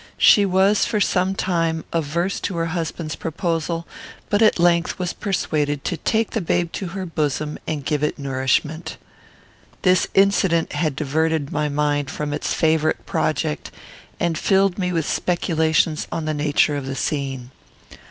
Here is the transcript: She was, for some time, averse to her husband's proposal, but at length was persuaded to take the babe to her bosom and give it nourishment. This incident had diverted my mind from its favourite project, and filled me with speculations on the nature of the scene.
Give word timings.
She 0.17 0.47
was, 0.47 0.83
for 0.83 0.99
some 0.99 1.35
time, 1.35 1.83
averse 1.93 2.39
to 2.39 2.55
her 2.57 2.73
husband's 2.73 3.15
proposal, 3.15 3.85
but 4.31 4.41
at 4.41 4.57
length 4.57 4.97
was 4.97 5.13
persuaded 5.13 5.83
to 5.83 5.95
take 5.95 6.31
the 6.31 6.41
babe 6.41 6.71
to 6.71 6.87
her 6.97 7.05
bosom 7.05 7.59
and 7.67 7.85
give 7.85 8.01
it 8.01 8.17
nourishment. 8.17 8.97
This 9.83 10.07
incident 10.15 10.73
had 10.73 10.95
diverted 10.95 11.51
my 11.51 11.69
mind 11.69 12.09
from 12.09 12.33
its 12.33 12.51
favourite 12.51 13.05
project, 13.05 13.69
and 14.19 14.39
filled 14.39 14.79
me 14.79 14.91
with 14.91 15.05
speculations 15.07 16.07
on 16.11 16.25
the 16.25 16.33
nature 16.33 16.75
of 16.75 16.87
the 16.87 16.95
scene. 16.95 17.51